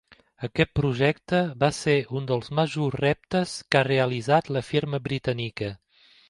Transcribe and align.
Aquest 0.45 0.69
projecte 0.77 1.41
va 1.63 1.69
ser 1.79 1.95
un 2.19 2.25
dels 2.31 2.49
majors 2.61 2.97
reptes 3.05 3.53
que 3.69 3.81
ha 3.81 3.85
realitzat 3.89 4.51
la 4.57 4.65
firma 4.71 5.03
britànica. 5.11 5.71